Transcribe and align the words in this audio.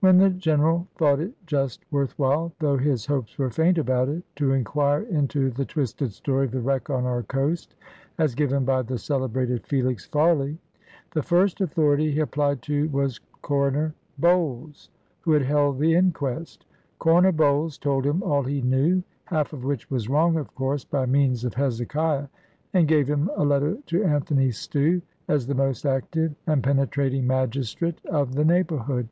When 0.00 0.18
the 0.18 0.28
General 0.28 0.86
thought 0.96 1.18
it 1.18 1.32
just 1.46 1.82
worth 1.90 2.12
while, 2.18 2.52
though 2.58 2.76
his 2.76 3.06
hopes 3.06 3.38
were 3.38 3.48
faint 3.48 3.78
about 3.78 4.10
it, 4.10 4.22
to 4.36 4.52
inquire 4.52 5.00
into 5.04 5.48
the 5.48 5.64
twisted 5.64 6.12
story 6.12 6.44
of 6.44 6.50
the 6.50 6.60
wreck 6.60 6.90
on 6.90 7.06
our 7.06 7.22
coast, 7.22 7.74
as 8.18 8.34
given 8.34 8.66
by 8.66 8.82
the 8.82 8.98
celebrated 8.98 9.66
Felix 9.66 10.04
Farley; 10.04 10.58
the 11.14 11.22
first 11.22 11.62
authority 11.62 12.12
he 12.12 12.20
applied 12.20 12.60
to 12.64 12.86
was 12.90 13.18
Coroner 13.40 13.94
Bowles, 14.18 14.90
who 15.22 15.32
had 15.32 15.40
held 15.40 15.78
the 15.78 15.94
inquest. 15.94 16.66
Coroner 16.98 17.32
Bowles 17.32 17.78
told 17.78 18.04
him 18.04 18.22
all 18.22 18.42
he 18.42 18.60
knew 18.60 19.02
(half 19.24 19.54
of 19.54 19.64
which 19.64 19.90
was 19.90 20.10
wrong, 20.10 20.36
of 20.36 20.54
course, 20.54 20.84
by 20.84 21.06
means 21.06 21.46
of 21.46 21.54
Hezekiah) 21.54 22.28
and 22.74 22.86
gave 22.86 23.08
him 23.08 23.30
a 23.36 23.42
letter 23.46 23.78
to 23.86 24.04
Anthony 24.04 24.50
Stew, 24.50 25.00
as 25.28 25.46
the 25.46 25.54
most 25.54 25.86
active 25.86 26.34
and 26.46 26.62
penetrating 26.62 27.26
magistrate 27.26 28.04
of 28.04 28.34
the 28.34 28.44
neighbourhood. 28.44 29.08